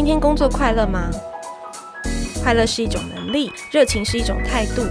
[0.00, 1.10] 今天工作快乐吗？
[2.42, 4.82] 快乐是一种能力，热情是一种态度。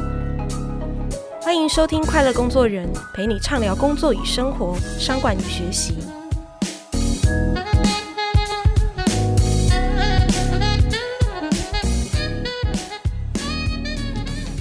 [1.41, 5.95] 欢迎收听《快乐工作人》，陪你畅聊工作与生活、商管与学习。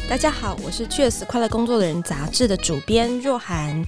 [0.09, 3.85] 大家好，我是《Cheers 快乐工作的人》杂志的主编若涵，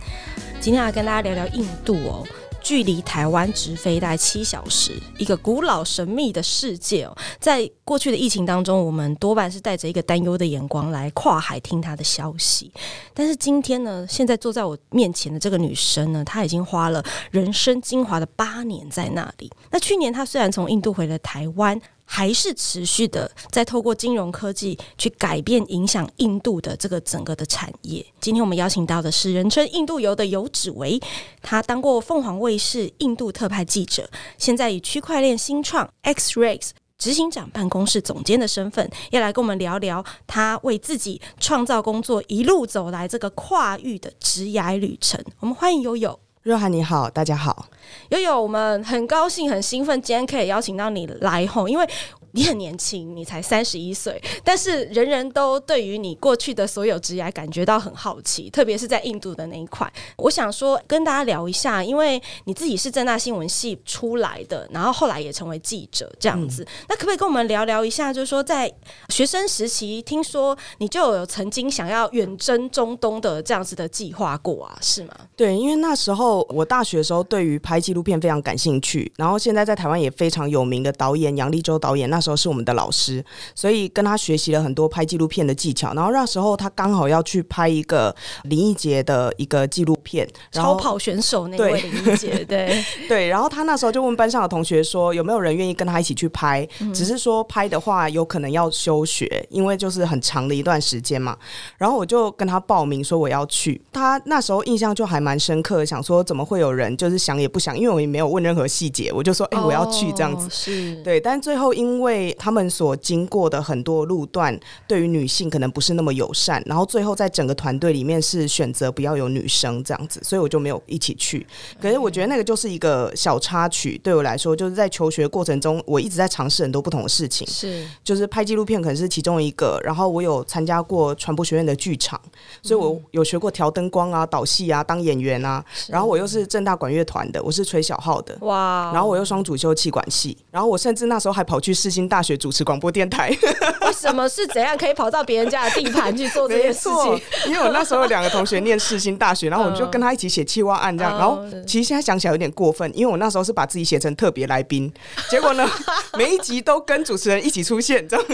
[0.61, 2.27] 今天要跟大家聊聊印度哦。
[2.71, 7.13] 距离台湾直飞大概七小时，一个古老神秘的世界哦。
[7.41, 12.73] 在过去的疫情当中，我们多半是带着一个担忧的眼光来跨海听他的消息。
[13.13, 19.51] 但是今天呢，现在坐在我面前的这个女生呢，她已经花了人生精华的八年在那里。
[19.73, 21.83] 那去年她虽然从印度回了台湾。
[22.13, 28.05] 还是持续的在透过金融科技去改变、影响印度的这个整个的产业。
[28.21, 31.01] 今天我们邀请到的是人称“印度游”的游芷维，
[31.41, 45.25] 他当过凤凰卫视印度特派记者，现在以区块链新创 X Rays 执行长办公室总监的身份，要来跟我们聊聊他为自己创造工作一路走来这个跨域的职涯旅程。
[45.39, 46.19] 我们欢迎游游。
[46.43, 47.67] 若涵你好，大家好，
[48.09, 51.89] 悠悠，我们很高兴、很兴奋，今天可以邀请到你来吼，因为。
[52.33, 59.93] 你很年轻，你才三十一岁，但是人人都对于你过去的所有职业感觉到很好奇，特别是在印度的那一块。
[60.17, 66.63] 我想说跟大家聊一下，因为你自己是政大新闻系出来的，然后后来也成为记者这样子。
[66.63, 68.13] 嗯、那可不可以跟我们聊聊一下？
[68.13, 68.73] 就是说在
[69.09, 74.79] 学生时期，听说你就有曾经想要远征中东的这样子的计划过啊？
[74.81, 75.15] 是吗？
[75.35, 82.20] 对，因为那时候我大学的时候对于拍纪录片非常感兴趣，然后现在在台湾也非常有名的导演杨立洲导演那。
[82.21, 83.25] 那时候是我们的老师，
[83.55, 85.95] 所以跟他学习了很多拍纪录片的技巧。
[85.95, 88.15] 然后那时候他刚好要去拍一个
[88.45, 93.29] 林义杰的一个纪录片，超跑选手那位林义杰， 对对。
[93.29, 96.69] 然后他那时候就问班上的同学说，有没有人愿意跟他一起去拍？
[96.81, 101.35] 嗯、只是说拍的话有可能要休学，因为就是很长的一段时间嘛。
[101.79, 103.81] 然后我就跟他报名说我要去。
[103.91, 110.47] 他那时候印象就还蛮深刻，想说怎么会有人就是想也不想，因为我也没有问任何细节，我就说哎、欸、我要去这样子。
[110.47, 112.10] 哦、是对，但最后因为。
[112.11, 121.47] 因为他们所经过的很多路段，对于女性可能不是那么友善，然后最后在整个团队里面是选择不要有女生这样子，所以我就没有一起去。
[121.81, 127.47] 可是我觉得那个就是一个小插曲，对我来说，就是在求学过程中，我一直在尝试很多不同的事情。
[127.47, 132.21] 是，就是拍纪录片可能是其中一个，然后我有参加过传播学院的剧场，
[132.61, 135.65] 所以我有学过调灯光啊、导戏啊、当演员啊。
[135.87, 138.37] 然后我又是正大管乐团的，我是吹小号的。
[138.41, 138.91] 哇！
[138.93, 143.29] 然后我又双主修气管系，然后我甚至那时候还跑去世新大学主持广播电台，
[143.85, 147.21] 为什么是怎样可以跑到别人家的地盘去做这件事情？
[147.47, 151.13] 因为我那时候有两个同学念世新大学，然后我们就跟他一起写企划案这样。
[151.21, 154.91] 然后其实现在想起来有点过分，因为我那时候是把自己写成特别来宾，
[155.29, 155.69] 结果呢，
[156.17, 158.27] 每一集都跟主持人一起出现这样。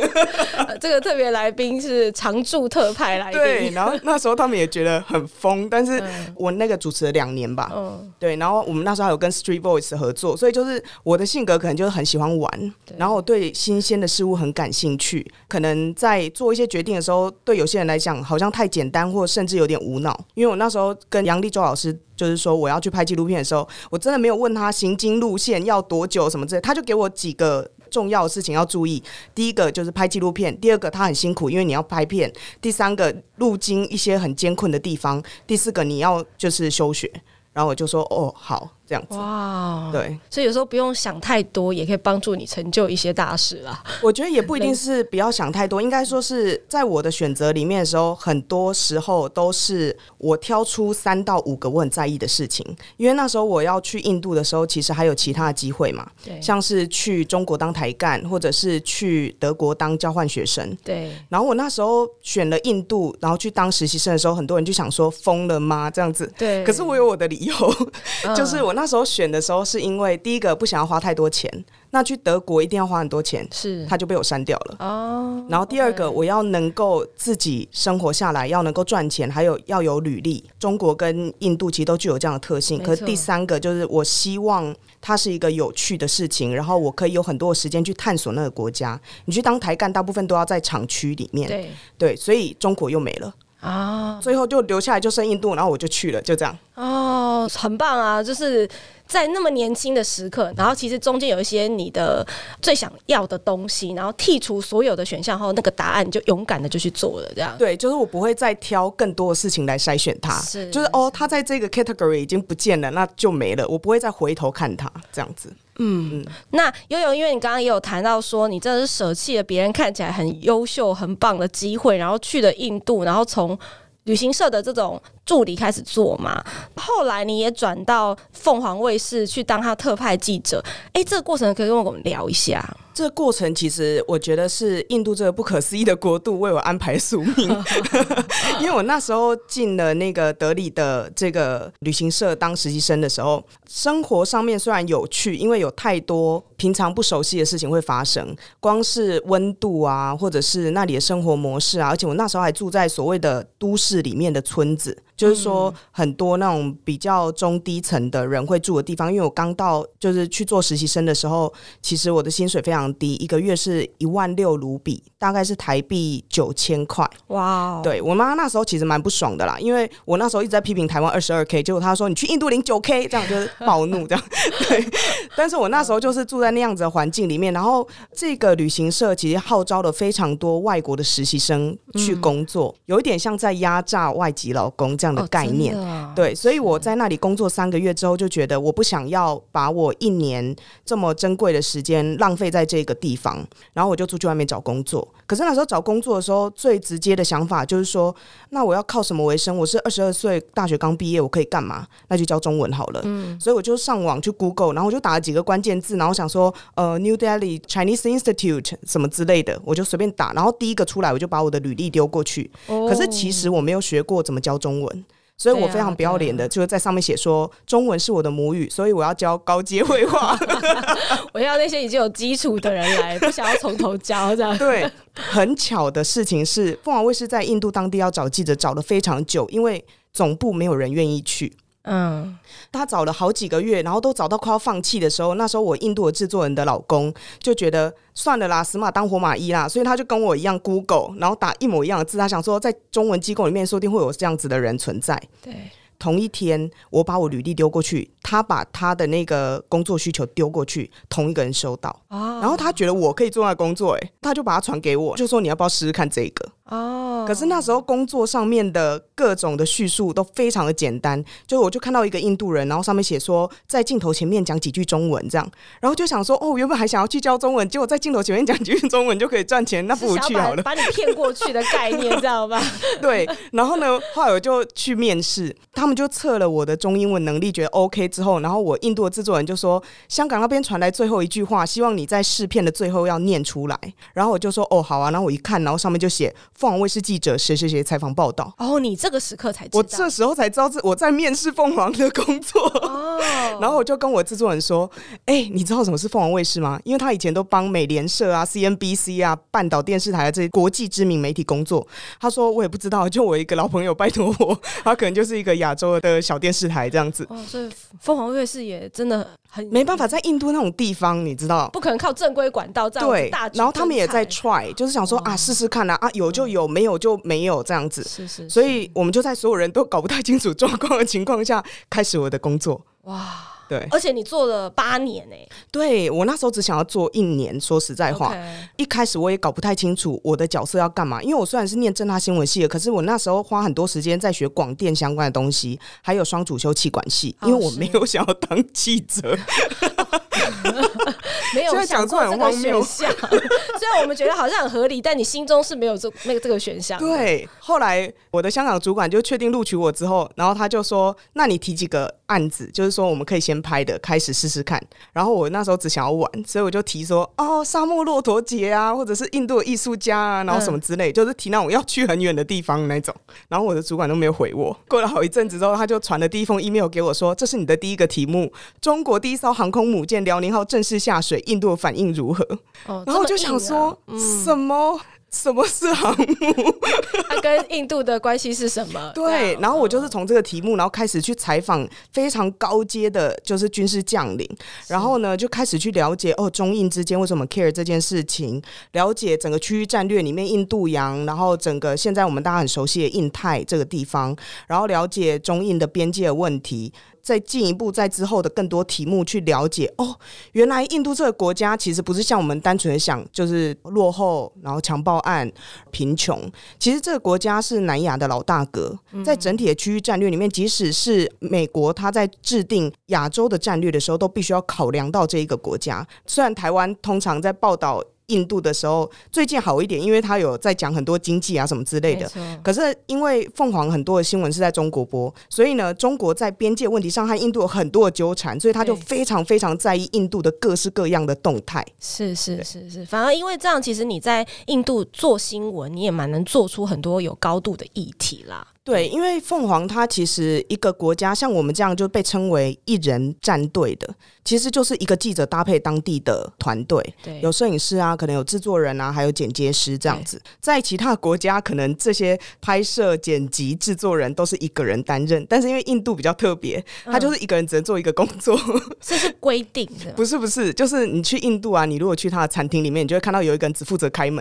[0.80, 3.70] 这个特别来宾是常驻特派来宾，对。
[3.70, 6.00] 然后那时候他们也觉得很疯，但是
[6.36, 7.72] 我那个主持了两年吧，
[8.20, 8.36] 对。
[8.36, 20.16] 然后我们那时候还有跟 Street Voice 合作，所以就是我的性格可能就是很喜欢玩，然后我对新鲜的事物很感兴趣，可能在做一些决定的时候，对有些人来讲好像太简单，或甚至有点无脑。
[20.34, 29.02] 因为我那时候跟杨力州老师，就是说我要去拍纪录片的时候，我真的没有问他行经路线要多久什么之类，他就给我几个重要的事情要注意。
[29.34, 32.30] 第一个就是拍纪录片，第二个他很辛苦，因为你要拍片，
[32.60, 37.10] 第三个路经一些很艰困的地方，第四个你要就是休学。
[37.52, 38.75] 然后我就说哦好。
[38.86, 43.82] 这样子哇，对，所以有时候不用想太多，也可以帮助你成就一些大事啦。
[44.00, 52.64] 我觉得也不一定是不要想太多，应该说是在我的选择里面的时候，很多时候都是我挑出三到五个我很在意的事情。
[52.96, 60.76] 因为那时候我要去印度的时候，其实还有其他的机会嘛，对，像是去中国当台干，或者是去德国当交换学生。
[60.84, 65.90] 对，然后我那时候选了印度，然后去当实习生的时候，很多人就想说疯了吗？
[65.90, 66.62] 这样子，对。
[66.62, 67.54] 可是我有我的理由，
[68.36, 68.75] 就是我。
[68.76, 71.50] 那时候选的时候，是因为第一个不想要花太多钱，
[71.92, 74.76] 那去德国一定要花很多钱，是，他就被我删掉了。
[74.80, 80.44] 哦，然后第二个，我要能够自己生活下来，要能够赚钱，还有要有履历。
[80.58, 82.82] 中国跟印度其实都具有这样的特性。
[82.82, 89.00] 可是第三个就是，我希望它是一个有趣的事情，然后我可以有很多的时间去探索那个国家。
[89.24, 93.34] 你去当台干，大部分都要在厂区里面，对对，所以中国又没了。
[93.66, 96.56] 啊，最后就留下来就剩印度，然后我就去了，就这样。
[96.74, 98.22] 哦，很棒啊！
[98.22, 98.68] 就是
[99.06, 102.24] 在那么年轻的时刻，然后其实中间有一些你的
[102.62, 107.56] 最想要的东西，然后剔除所有的选项后，那个答案就勇敢的就去做了，这样。
[107.58, 115.52] 对，就是我不会再挑更多的事情来筛选它，是，就是哦，它在这个 category 已经不见了，那就没了，我不会再回头看它，这样子。
[115.78, 123.58] 嗯，嗯，那悠悠，因为你刚刚也有谈到说，你真的是舍弃了别人看起来很优秀、很棒的机会，然后去了印度，然后从
[124.04, 126.42] 旅行社的这种助理开始做嘛。
[126.76, 130.64] 后来你也转到凤凰卫视去当他特派记者。
[130.94, 132.64] 哎，这个过程可以跟我们聊一下。
[132.94, 137.64] 这个过程其实我觉得是印度这个不可思议的国度为我安排宿命，
[138.58, 154.96] 因为我那时候进了那个德里的这个旅行社当实习生的时候，生活上面虽然有趣，因为有太多平常不熟悉的事情会发生，光是温度啊，或者是那里的生活模式啊，而且我那时候还住在所谓的都市里面的村子。
[155.16, 167.08] 就是说，很多那种比较中低层的人会住的地方，因为我刚到，就是去做实习生的时候，其实我的薪水非常低，一个月是一万六卢比，大概是台币九千块。
[167.28, 167.82] 哇 Wow！
[167.82, 174.24] 对我妈那时候其实蛮不爽的啦，因为我那时候一直在批评台湾二十二 K，结果她说你去印度领九 K，这样就是暴怒这样。
[174.68, 174.86] 对，
[175.34, 185.05] 但是我那时候就是住在那样子的环境里面，然后这个旅行社其实号召了非常多外国的实习生去工作，嗯、有一点像在压榨外籍劳工这样。
[185.06, 190.54] 这样的概念，哦、对，所以我在那里工作三个月之后，就觉得我不想要把我一年
[190.84, 195.06] 这么珍贵的时间浪费在这个地方，然后我就出去外面找工作。
[195.26, 198.14] 可是那时候找工作的时候，最直接的想法就是说，
[198.50, 199.56] 那我要靠什么为生？
[199.56, 201.86] 我是二十二岁，大学刚毕业，我可以干嘛？
[202.08, 203.00] 那就教中文好了。
[203.04, 212.50] 嗯，所以我就上网去 Google，然后我就打了几个关键字，然后想说，呃，New Delhi Chinese Institute 什么之类的，我就随便打，然后第一个出来，我就把我的履历丢过去。
[212.68, 215.04] 哦、可是其实我没有学过怎么教中文。
[215.38, 220.34] 所以我非常不要脸的，就是在上面写说中文是我的母语，所以我要教高阶绘画。
[221.34, 224.56] 我要那些已经有基础的人来，不想要从头教这样。
[224.58, 231.52] 对，很巧的事情是，凤凰卫视在印度当地要找记者找了非常久，因为总部没有人愿意去。
[231.86, 232.36] 嗯，
[232.70, 245.20] 他找了好几个月，然后都找到快要放弃的时候，那时候我印度的制作人的老公就觉得算了啦，死马当活马医啦，所以他就跟我一样 Google，然后打一模一样的字，他想说在中文机构里面说不定会有这样子的人存在。
[245.40, 245.54] 对，
[245.98, 256.50] 同一天我把我履历丢过去，他把他的那个工作需求丢过去，同一个人收到，啊、然后他觉得我可以做那工作，哎，他就把它传给我，就说你要不要试试看这个。
[256.68, 265.48] 哦，可是那时候工作上面的各种的叙述都非常的简单，就我就看到一个印度人，然后上面写说在镜头前面讲几句中文这样，
[265.80, 272.60] 然后就想说哦，原本还想要去教中文，结果在镜头前面讲几句中文就可以赚钱，那不如去好了，把，把你骗过去的概念，知道吧？
[273.00, 283.78] 对，然后呢，后来我就去面试，他们就测了我的中英文能力，觉得 OK 之后，然后我印度的制作人就说香港那边传来最后一句话，希望你在试片的最后要念出来，
[284.14, 286.34] 然后我就说哦好啊，然后我一看，然后上面就写。
[286.58, 293.20] 凤凰卫视记者谁谁谁采访报道哦，你这个时刻才知道，我这时候才知道我在面试凤凰的工作哦。
[293.60, 294.90] 然后我就跟我制作人说
[295.26, 296.80] ：“哎、欸，你知道什么是凤凰卫视吗？
[296.84, 301.86] 因为他以前都帮美联社啊、CNBC 啊、半岛电视台的这些国际知名媒体工作。”
[302.20, 307.70] 他说：“我也不知道，就我一个老朋友拜托我，他可能就是一个亚洲的小电视台这样子。”哦，所以
[308.00, 309.26] 凤凰卫视也真的
[309.56, 313.30] 很没办法在印度那种地方，你知道，不可能靠正规管道这样对。
[313.54, 318.02] 然后他们也在 try，就是想说、哦、啊，试试看啊，啊，有就有，没有就没有这样子。
[318.02, 322.84] 是是，是，所以我们就在所有人都搞不太清楚状况的情况下，开始我的工作。
[323.04, 323.55] 哇。
[323.68, 325.48] 对，而且你做了八年呢、欸。
[325.70, 328.34] 对，我那时候只想要做一年，说实在话.
[328.76, 331.22] 一开始我也搞不太清楚我的角色要干嘛。
[331.22, 339.36] 因为我虽然是念正大新闻系的，可是我那时候花很多时间在学广电相关的东西，还有双主修气管系，因为我没有想要当记者。
[341.54, 343.10] 没有想过这个选项，
[343.78, 346.98] 虽然我们觉得好像很合理，但你心中是没有这那个这个选项。
[346.98, 363.14] 对，后来我的香港主管就确定录取我之后，然后他就说：“那你提几个案子，就是说我们可以先拍的，开始试试看。”然后我那时候只想要玩，所以我就提说：“哦，沙漠骆驼节啊，或者是印度的艺术家啊，然后什么之类，嗯、就是提那种要去很远的地方那种。”
[363.48, 364.76] 然后我的主管都没有回我。
[364.88, 372.44] 过了好一阵子之后，他就传了第一封 email 给我说：“这是你的第一个题目，中国第一艘航空母舰辽宁号正式下水。”印度的反应如何？
[372.86, 375.00] 哦，然后我就想说，嗯、什么？
[375.28, 376.74] 什么是航母？
[377.28, 379.12] 它跟印度的关系是什么？
[379.14, 384.48] 对，然后我就是从这个题目，然后开始去采访非常高阶的，就是军事将领，
[384.86, 388.62] 然后呢，就开始去了解哦，中印之间为什么 care 这件事情，
[388.92, 394.34] 了解整个区域战略里面印度洋，然后整个现在我们大家很熟悉的印太这个地方，
[394.68, 396.90] 然后了解中印的边界问题。
[397.26, 400.16] 再进一步在之后的更多题目去了解哦，
[400.52, 405.50] 原来印度这个国家其实不是像我们单纯的想就是落后，然后强暴案、
[405.90, 406.40] 贫穷，
[406.78, 416.06] 其实这个国家是南亚的老大哥，在整体的区域战略里面，即使是美国他在制定亚洲的战略的时候，都必须要考量到这一个国家。
[416.26, 418.00] 虽然台湾通常在报道。
[418.28, 422.30] 印度的时候最近好一点，因为他有在讲很多经济啊什么之类的。
[422.62, 431.84] 可是因为凤凰很多的新闻是在中国播，所以呢，中国在边界问题上和印度有很多的纠缠，所以他就非常非常在意印度的各式各样的动态。
[432.00, 438.66] 是是是是，反而因为这样，其实你在印度做新闻，你也蛮能做出很多有高度的议题啦。
[438.86, 444.08] 对，因为凤凰它其实一个国家，像我们这样就被称为一人战队的，
[444.44, 450.40] 其实就是一个记者搭配当地的团队，对，有摄影师啊，可能有制作人啊，还有剪接师这样子。
[450.60, 458.56] 在其他国家，可能这些拍摄、剪辑、制作人都是一个人担任，但是因为印度比较特别，他就是一个人只能做一个工作，
[459.02, 460.12] 这是规定的。
[460.12, 464.40] 不是不是，就是你去印度啊，你如果去他的餐厅里面，你就会看到有一个人只负责开门，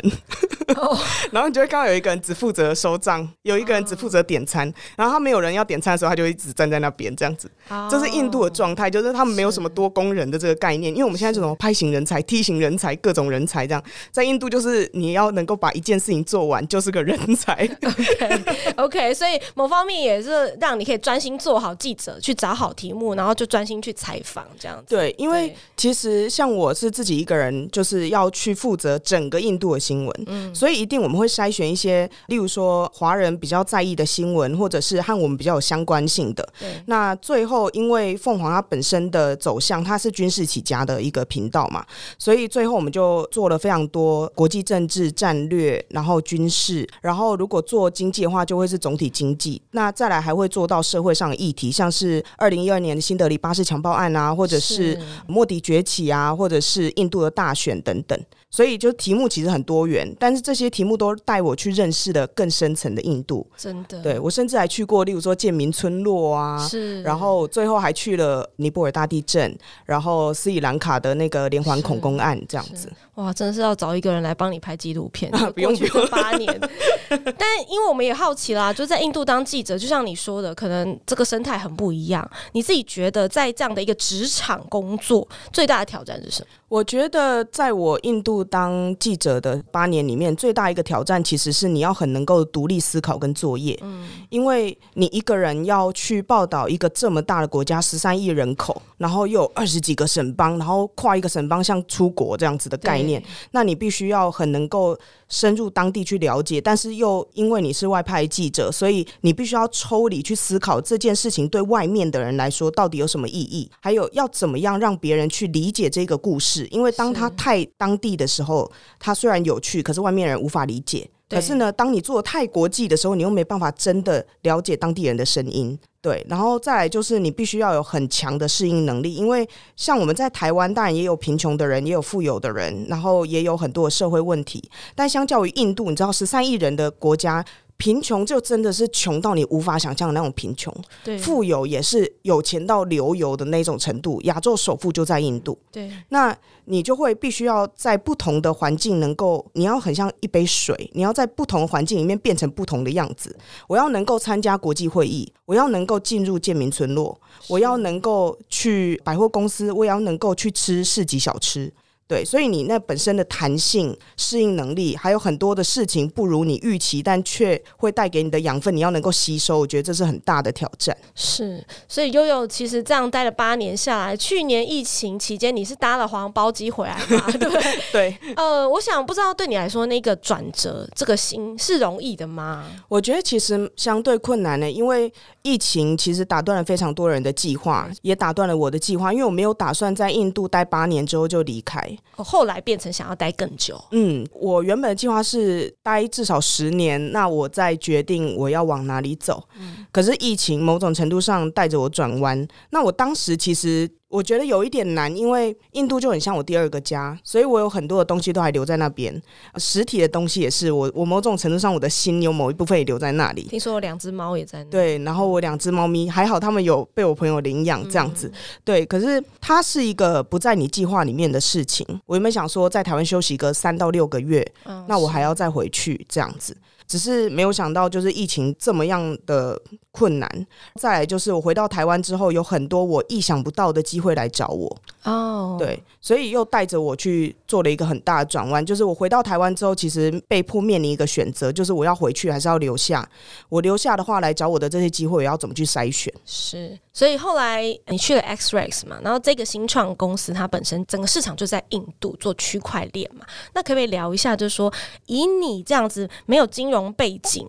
[1.32, 4.35] 然后你就会看到有一个人只负责收账，有一个人只负责点。
[4.36, 7.50] 点餐，然后他没有人要点餐的时候，他就一直站在那边这样子。
[7.90, 10.92] 这是印度的状态，就是他们没有什么多工人的这个概念。
[10.92, 17.54] 因为我们现在这种拍型人才、梯型人才、各种人才这样，在印度就是你要能够把一件事情做完，就是个人才。
[17.82, 18.44] OK
[18.76, 24.96] OK，所以某方面也是让你可以专心做好记者，去找好题目，然后就专心去采访这样子。
[24.96, 34.25] 对，因为其实像我是自己一个人，就是要去负责整个印度的新闻，嗯，所以一定我们会筛选一些，例如说华人比较在意的新闻。
[34.26, 36.48] 新闻或者是和我们比较有相关性的，
[36.88, 41.86] 那最后因为凤凰它本身的走向，它是军事起家的一个频道嘛，
[42.18, 49.62] 所以最后我们就做了非常多国际政治战略，然后军事，然后如果做经济的话，就会是总体经济。
[49.72, 58.20] 那再来还会做到社会上的议题，像是二零一二年的新德里巴士强暴案啊，或者是莫迪崛起啊，或者是印度的大选等等。
[58.56, 63.46] 所以就题目其实很多元，但是这些题目都带我去认识了更深层的印度。
[63.58, 72.90] 真的，对，我甚至还去过，例如说建民村落啊，是，然后最后还去了尼泊尔大地震，然后斯里兰卡的那个连环恐攻案这样子。
[73.16, 76.60] 哇，真的是要找一个人来帮你拍纪录片，啊、 不用去八年。
[77.10, 82.30] 但因为我们也好奇啦，就在印度当记者，就像你说的，可能这个生态很不一样。
[82.54, 86.48] 你自己觉得在这样的一个职场工作，最大的挑战是什么？
[86.68, 93.78] 我觉得在我印度当记者的八年里面，最大一个挑战其实是你要很能够独立思考跟作业。
[93.82, 103.22] 嗯，因为你一个人要去报道一个这么大的国家，十三亿人口，然后又有二十几个省邦，然后跨一个省邦像出国这样子的概念，
[103.52, 104.98] 那你必须要很能够
[105.28, 116.68] 深入当地去了解，但是又因为你是外派记者，所以你必须要抽离去思考这件事情对外面的人来说到底有什么意义，还有要怎么样让别人去理解这个故事。
[116.72, 121.10] 因为当他太当地的时候，它虽然有趣，可是外面人无法理解。
[121.28, 125.78] 可是呢，当你做太国际的时候，你又没办法真的了解当地人的声音。
[126.00, 134.70] 对，然后再来就是你必须要有很强的适应能力，因为像我们在台湾，当然也有贫穷的人，也有富有的人，然后也有很多的社会问题。
[134.94, 137.44] 但相较于印度，你知道十三亿人的国家。
[137.78, 144.22] 贫穷就真的是穷到你无法想象的那种贫穷，对，富有也是有钱到流油的那种程度。
[144.22, 153.36] 亚洲首富就在印度，对，那你就会必须要在不同的环境能够，你要很像一杯水，你要在不同的环境里面变成不同的样子。
[153.68, 161.72] 我要能够参加国际会议，我要能够进入建民村落，我要能够去百货公司，我也要能够去吃市集小吃。
[162.08, 170.96] 对，所以你那本身的弹性、适应能力，还有很多的事情不如你预期，但却会带给你的养分，你要能够吸收，我觉得这是很大的挑战。
[171.16, 177.26] 是，所以悠悠其实这样待了八年下来，去年疫情期间你是搭了黄包机回来吗？
[177.92, 178.16] 对？
[178.36, 182.66] 呃，我想不知道对你来说那个转折，这个心是容易的吗？
[182.88, 191.95] 我觉得其实相对困难呢，因为疫情其实打断了非常多人的计划，也打断了我的计划，因为我没有打算在印度待八年之后就离开。
[192.16, 193.82] 后来变成想要待更久。
[193.92, 199.48] 嗯，我原本的计划是待至少十年，那我再决定我要往哪里走。
[199.60, 202.48] 嗯，可是疫情某种程度上带着我转弯。
[202.70, 203.90] 那我当时其实。
[204.16, 209.22] 我觉得有一点难，因为印度就很像我第二个家，所以我有很多的东西都还留在那边，
[209.58, 210.72] 实体的东西也是。
[210.72, 213.44] 我我某种程度上，我的心有某一部分也留在那里。
[213.44, 214.70] 听说我两只猫也在那里。
[214.70, 218.30] 对，然后我两只猫咪还好，他们有被我朋友领养这样子。
[218.30, 221.86] 嗯、对，可是它是一个不在你计划里面的事情。
[222.06, 226.56] 我原本想说在台湾休息个三到六个月，嗯、那我还要再回去这样子。
[226.88, 229.60] 只是没有想到就是疫情这么样的
[229.92, 230.48] 困难。
[230.80, 238.66] 再来就是我回到台湾之后，有很多我意想不到的机会来找我哦，对，所以又带着我去做了一个很大的转弯。
[238.66, 243.08] 就是我回到台湾之后，其实被迫面临一个选择，就是我要回去还是要留下。
[243.48, 246.14] 我留下的话，来找我的这些机会，我要怎么去筛选？
[246.26, 254.74] 是，所以后来你去了 XREX 嘛，然后这个新创公司它本身整个市场就在印度做区块链嘛，那可不可以聊一下，就是说
[255.06, 257.48] 以你这样子没有金融背景，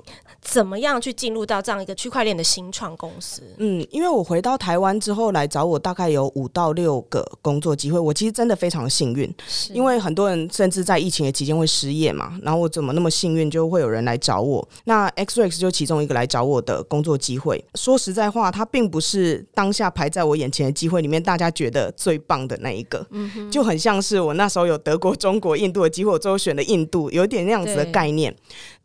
[0.49, 3.43] 怎么样去进入到这样一个区块链的新创公司？
[3.59, 7.99] 嗯，因为我回到台湾之后来找我，大概有五到六个工作机会。
[7.99, 9.33] 我其实真的非常幸运，
[9.73, 12.39] 因为很多人甚至在疫情的期间会失业嘛。
[12.43, 14.67] 然后我怎么那么幸运，就会有人来找我？
[14.85, 17.63] 那 XREX 就其中一个来找我的工作机会。
[17.75, 23.05] 说实在话，它并不是当下排在我眼前的机会里面，大家觉得最棒的那一个。
[23.11, 28.35] 嗯，就很像是我那时候有德国、中国、印度的机会，我最后选了印度，有点那样子的概念。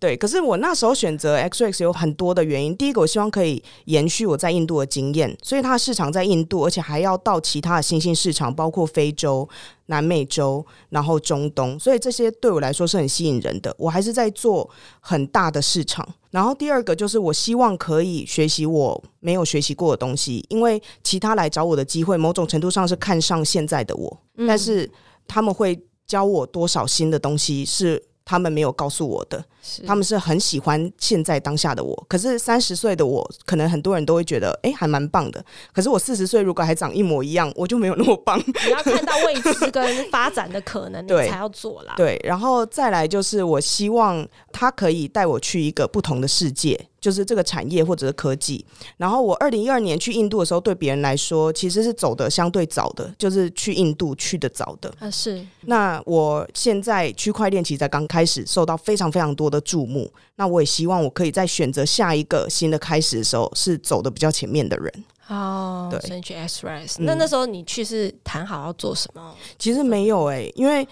[0.02, 2.76] 对，可是我那时候选择 XREX 有很多的原因。
[2.76, 9.48] 第一个，我希望可以延续我在印度的经验，所以它的市场在印度，而且还要到其他的新兴市场，包括非洲、
[9.86, 13.72] 南美洲，然后中东，所以这些对我来说是很吸引人的。
[13.78, 14.68] 我还是在做
[15.00, 16.08] 很大的市场。
[16.32, 24.90] 然后第二个就是，我希望可以学习我没有学习过的东西，因为其他来找我的机会，某种程度上是看上现在的我，嗯、但是
[25.28, 28.04] 他们会教我多少新的东西是。
[28.24, 29.44] 他们没有告诉我的，
[29.86, 32.06] 他们是很喜欢现在当下的我。
[32.08, 35.44] 可是三十岁的我，可能很多人都会觉得，哎，还蛮棒的。
[35.74, 38.40] 可是我四十岁如果还长一模一样，我就没有那么棒。
[38.40, 41.94] 你要看到未知跟发展的可能， 你才要做啦。
[41.98, 46.88] 对，然后再来就是，我希望他可以带我去一个不同的世界。
[47.02, 48.64] 就是这个产业或者是科技，
[48.96, 54.94] 然后我二零一二年去印度的时候，对别人来说其实是走的相对早的，就是去印度去的早的。
[55.00, 55.44] 啊，是。
[55.62, 65.04] 那我现在区块链其实才刚开始受到非常非常多的注目，那我也希望我可以在选择下一个新的开始的时候，是走的比较前面的人。
[65.28, 67.06] 哦，对，所以去 X Rise、嗯。
[67.06, 69.36] 那那时候你去是谈好要做什么？
[69.58, 70.88] 其实没有哎、欸，因为。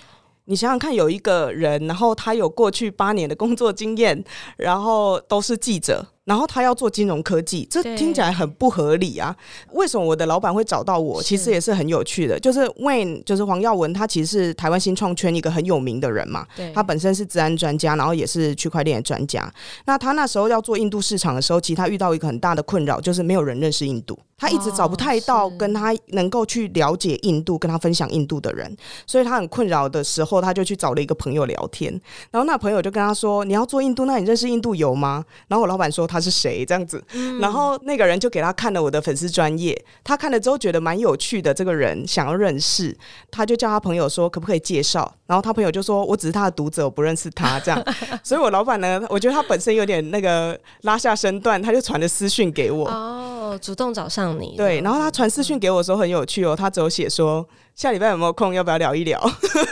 [0.50, 4.24] 你想想看，有一个人，然后他有过去八年的工作经验，
[4.58, 6.04] 然后都是记者。
[6.30, 9.36] 然后他要做金融科技，这听起来很不合理啊！
[9.72, 11.20] 为什么我的老板会找到我？
[11.24, 12.40] 其实也是很有趣的。
[12.40, 16.46] 就是 Wayne，就是黄耀文，他其实是台湾新创圈一个很有名的人嘛。
[16.56, 19.52] 对他本身是治安专家，然后也是区块链的专家。
[19.86, 24.20] 那他那时候要做印度市场的时候，其实他遇到一个很大的困扰，就是没有人认识印度。
[24.38, 28.74] 他一直找不太到跟他能够去了解印度、跟他分享印度的人，
[29.06, 31.92] 所以他很困扰的时候，他就去找了一个朋友聊天。
[32.32, 36.19] 然后那朋友就跟他说：“你要做印度，那你认识印度游吗？”然后我老板说他。
[36.20, 36.66] 他是谁？
[36.66, 37.02] 这样子，
[37.40, 42.96] 然后那个人就给他看了我的粉丝专业，他看了之后觉得蛮有趣的，这个人想要认识，
[43.32, 47.82] 他就叫他朋友说可不可以介绍，然后他朋友就说我只是他的读者，我不认识他这样，
[48.22, 57.46] 所以我老板呢，我觉得他本身有点那个拉下身段，他就传了私讯给我，哦，主动找上你，对，然后他传私讯给我的时候很有趣哦，他只有写说。
[57.76, 58.54] 下礼拜有没有空？
[58.54, 59.18] 要不要聊一聊？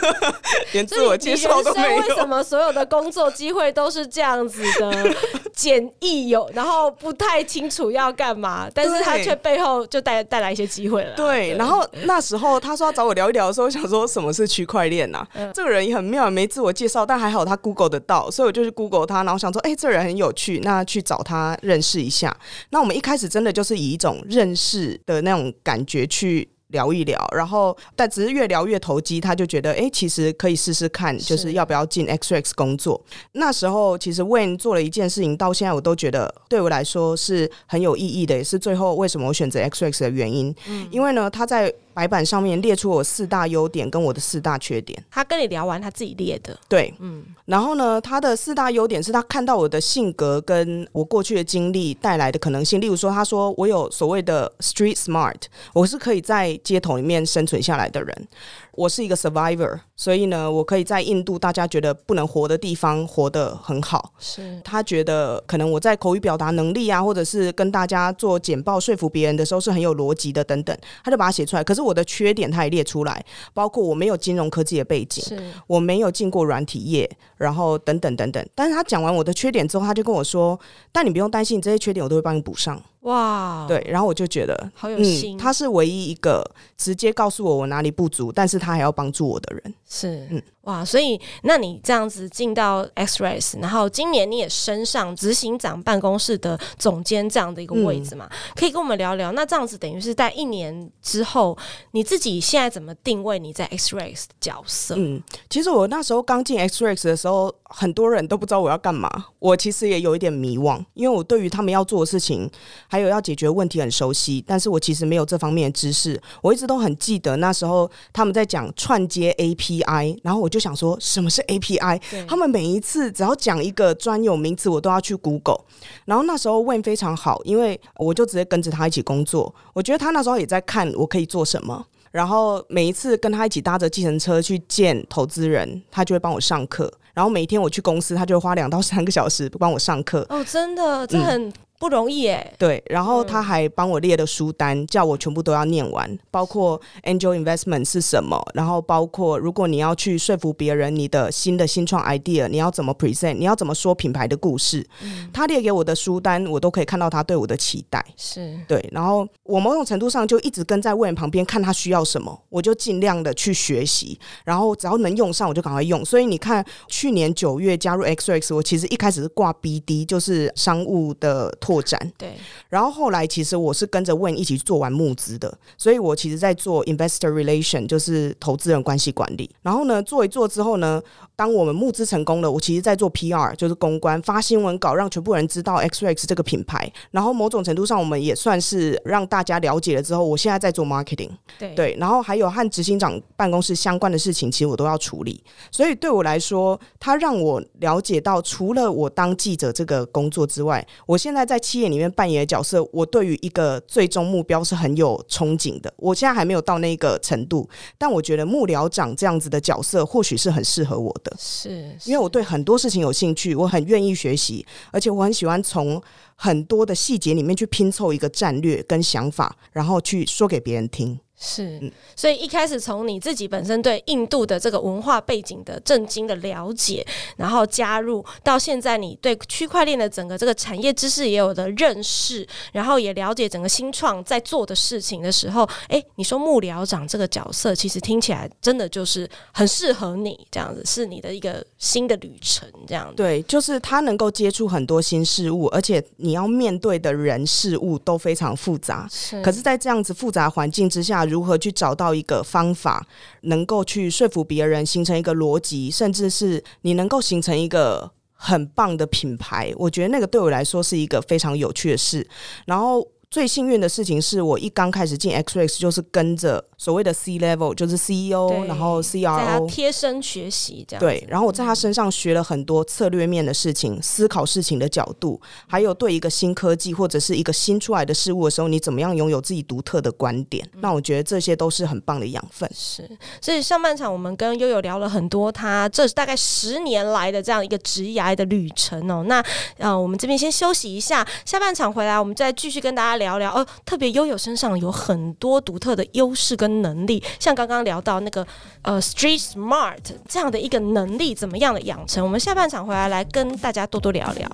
[0.72, 2.00] 连自我介绍都没有。
[2.00, 5.14] 为什么所有的工作机会都是这样子的
[5.52, 11.14] 简易有，然后不太清楚要干嘛， 但是他却背后就带带来一些机会了。
[11.16, 15.22] 对，然后那时候他说要找我聊一聊的时候，我想说什么是区块链呐？
[15.34, 22.34] 嗯、这个人也很妙，没自我介绍，但还好他 Google 得到，所以我就去 Google 他，然后想说，哎、欸，这个人很有趣，那去找他认识一下。
[22.70, 26.48] 那我们一开始真的就是以一种认识的那种感觉去。
[26.68, 33.02] 聊一聊，然后但只是越聊越投机，他就觉得哎，其实可以试试看，就是要不要进 XREX 工作。
[33.32, 40.54] 那时候其实 Wayne 做了一件事情，到现在我都觉得对我来说是很有意义的，也是最后为什么我选择 XREX 的原因。
[40.68, 41.72] 嗯，因为呢，他在。
[41.98, 44.96] 白板上面列出我四大优点跟我的四大缺点。
[45.10, 46.56] 他跟你聊完，他自己列的。
[46.68, 47.24] 对，嗯。
[47.44, 52.80] 然后呢，他的四大优点是他看到我的性格跟我过去的经历带来的可能性。
[52.80, 55.40] 例如说，他说我有所谓的 street smart，
[55.74, 58.28] 我是可以在街头里面生存下来的人。
[58.74, 64.12] 我是一个 survivor，所以呢，我可以在印度大家觉得不能活的地方活得很好。
[64.20, 71.64] 是他觉得可能我在口语表达能力啊，或者是跟大家做简报说服别人的时候是很有逻辑的等等，他就把它写出来。
[71.64, 78.48] 可是我的缺点他也列出来，包括我没有金融科技的背景，是我没有进过软体业，然后等等等等。
[78.54, 80.56] 但是他讲完我的缺点之后，他就跟我说
[80.92, 86.44] ：“但你不用担心，这些缺点我都会帮你补上。”哇，对，然后我就觉得好有心，嗯，他是唯一一个
[86.76, 89.74] 直接告诉我我哪里不足，但是他还要帮助我的人。
[89.88, 90.42] 是，嗯。
[90.68, 98.28] 哇，所以那你这样子进到 XREX，然后今年你也升上执行长办公室的总监这样的一个位置嘛？
[98.30, 99.32] 嗯、可以跟我们聊聊。
[99.32, 101.56] 那这样子等于是在一年之后，
[101.92, 104.94] 你自己现在怎么定位你在 XREX 的角色？
[104.98, 109.08] 嗯，其实我那时候刚进 XREX 的时候，很多人都不知道我要干嘛。
[109.38, 112.50] 我其实也有一点迷惘，因为我对于他们要做的事情，
[112.88, 116.20] 还有要解决问题很熟悉，但是我其实没有这方面的知识。
[116.42, 120.57] 我一直都很记得那时候他们在讲串接 API，然后我就。
[120.58, 122.26] 就想说什么是 API？
[122.26, 125.60] 他们每一次只要讲一个专有名词，我都要去 Google。
[126.04, 129.54] 然后那时候 Wayne 非常好，因为我就直接跟着他一起工作。
[129.72, 131.86] 我觉得他那时候也在看我可以做什么。
[132.10, 136.92] 然后每一次跟他一起搭着计程车去见投资人，他就会帮我上课。
[137.14, 140.26] 然后每一天我去公司，他就会花两到三个小时帮我上课。
[140.28, 141.52] 哦，真的，这很。
[141.78, 158.58] 嗯不容易哎，对，然后他还帮我列了书单，叫我全部都要念完，包括 Angel Investment 是什么，然后包括如果你要去说服别人你的新的新创 idea，你要怎么 present，你要怎么说品牌的故事，嗯、他列给我的书单，我都可以看到他对我的期待，是。
[158.66, 171.56] 对，然后我某种程度上就一直跟在 Wayne 旁边看他需要什么，我就尽量的去学习，然后只要能用上我就赶快用，所以你看去年九月加入 XREX，我其实一开始是挂 BD，就是商务的。
[171.68, 172.32] 拓展对，
[172.70, 179.50] 然后后来其实我是跟着 Wayne 一起做完募资的，所以我其实在做 investor relation，就是投资人关系管理。
[179.60, 181.02] 然后呢，做一做之后呢，
[181.36, 186.90] 当我们募资成功了，我其实在做 PR，就是公关，发新闻稿，让全部人知道 XREX 这个品牌。
[187.10, 191.28] 然后某种程度上，我们也算是让大家了解了之后，我现在在做 marketing，
[191.58, 191.96] 对对。
[192.00, 195.42] 然后还有和执行长办公室相关的事情，其实我都要处理。
[195.70, 205.92] 所以对我来说，他让我了解到，除了我当记者这个工作之外，我现在在企业里面扮演的角色，我对于一个最终目标是很有憧憬的。
[205.96, 211.34] 我现在还没有到那个程度，但我觉得幕僚长这样子的角色或许是很适合我的。
[211.38, 216.00] 是，因为我对很多事情有兴趣，我很愿意学习，而且我很喜欢从
[216.34, 221.18] 很多的细节里面去拼凑一个战略跟想法，然后去说给别人听。
[221.40, 221.80] 是，
[222.16, 243.14] 所以一开始从你自己本身对印度的这个文化背景的震惊的了解，然后加入到现在，你对区块链的整个这个产业知识也有的认识，然后也了解整个新创在做的事情的时候，哎，你说幕僚长这个角色，其实听起来真的就是很适合你这样子，是你的一个新的旅程这样子。
[243.14, 249.06] 对，就是他能够接触很多新事物，而且你要面对的人事物都非常复杂。
[249.08, 251.27] 是，可是，在这样子复杂环境之下。
[251.28, 253.06] 如何去找到一个方法，
[253.42, 259.72] 能够去说服别人，形成一个逻辑，甚至是你能够形成一个很棒的品牌？
[259.76, 262.26] 我觉得那个对我来说是一个非常有趣的事。
[262.66, 266.64] 然后最幸运的事情是我一刚开始进 XREX 就是跟着。
[266.80, 271.00] 所谓的 C level 就是 CEO，然后 CRO 贴身学习这样。
[271.00, 280.64] 对，然后我在他身上学了很多策略面的事情，思考事情的角度，还有对一个新科技或者是一个新出来的事物的时候，你怎么样拥有自己独特的观点？
[280.74, 282.70] 嗯、那我觉得这些都是很棒的养分。
[282.72, 283.10] 是，
[283.40, 289.24] 所以上半场我们跟悠悠聊了很多，他这大概十年来的这样一个职涯的旅程哦。
[289.26, 289.44] 那
[289.78, 293.52] 呃，我们这边先休息一下，下半场回来我们再继续跟大家聊聊。
[293.52, 296.78] 哦，特别悠悠身上有很多独特的优势跟。
[296.78, 298.46] 能力，像刚刚聊到那个
[298.82, 302.22] 呃，Street Smart 这样的一个能力，怎么样的养成？
[302.22, 304.48] 我们下半场回来来跟大家多多聊聊。